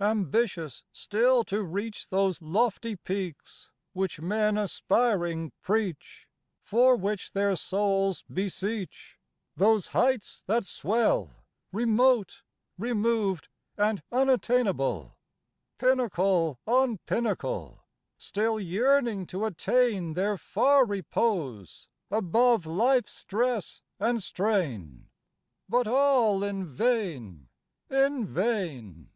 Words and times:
Ambitious 0.00 0.84
still 0.92 1.42
to 1.42 1.64
reach 1.64 2.08
Those 2.08 2.40
lofty 2.40 2.94
peaks, 2.94 3.68
which 3.94 4.20
men 4.20 4.56
aspiring 4.56 5.50
preach, 5.60 6.28
For 6.62 6.94
which 6.94 7.32
their 7.32 7.56
souls 7.56 8.22
beseech: 8.32 9.18
Those 9.56 9.88
heights 9.88 10.44
that 10.46 10.64
swell 10.64 11.32
Remote, 11.72 12.42
removed, 12.78 13.48
and 13.76 14.00
unattainable, 14.12 15.16
Pinnacle 15.78 16.60
on 16.64 16.98
pinnacle: 16.98 17.82
Still 18.18 18.60
yearning 18.60 19.26
to 19.26 19.46
attain 19.46 20.12
Their 20.12 20.38
far 20.38 20.84
repose, 20.86 21.88
above 22.08 22.66
life's 22.66 23.14
stress 23.14 23.80
and 23.98 24.22
strain, 24.22 25.10
But 25.68 25.88
all 25.88 26.44
in 26.44 26.64
vain, 26.64 27.48
in 27.90 28.26
vain!... 28.28 29.10